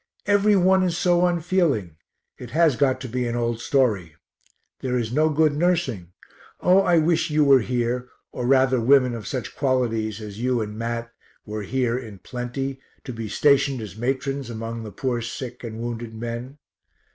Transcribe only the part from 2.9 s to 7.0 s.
to be an old story. There is no good nursing. O I